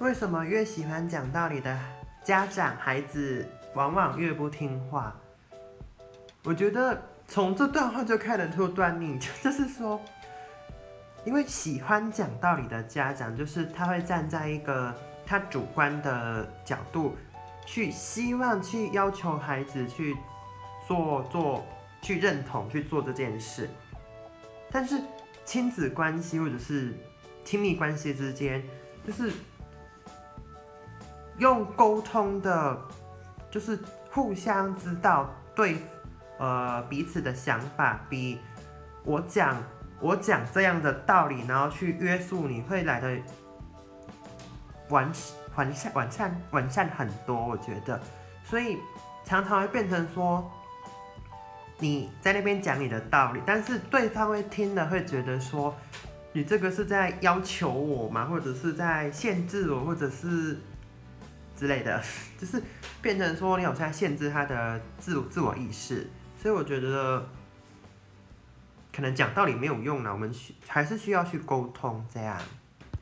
[0.00, 1.78] 为什么越喜欢讲道理的
[2.24, 5.14] 家长，孩子往往越不听话？
[6.42, 10.00] 我觉得从这段话就看得出端倪，就是说，
[11.22, 14.94] 因为喜欢讲道理的家长，就是他会站在一个
[15.26, 17.14] 他主观的角度，
[17.66, 20.16] 去希望去要求孩子去
[20.88, 21.62] 做做
[22.00, 23.68] 去认同去做这件事，
[24.70, 24.98] 但是
[25.44, 26.94] 亲子关系或者是
[27.44, 28.62] 亲密关系之间，
[29.06, 29.30] 就是
[31.40, 32.78] 用沟通的，
[33.50, 33.78] 就是
[34.10, 35.78] 互相知道对
[36.38, 38.38] 呃彼此的想法，比
[39.04, 39.56] 我讲
[40.00, 43.16] 我讲这样的道理，然后去约束你会来的
[44.90, 45.10] 完
[45.56, 47.98] 完善完善完善很多，我觉得，
[48.44, 48.76] 所以
[49.24, 50.48] 常常会变成说
[51.78, 55.74] 你在那边讲你的道理，但是对方会听了会觉得说
[56.34, 58.26] 你这个是在要求我吗？
[58.26, 60.58] 或者是在限制我，或者是。
[61.60, 62.02] 之类的，
[62.40, 62.62] 就是
[63.02, 66.08] 变成说你好像限制他的自自我意识，
[66.40, 67.28] 所以我觉得
[68.90, 72.40] 可能讲道理没有用了，我们需还是需要去沟通这样。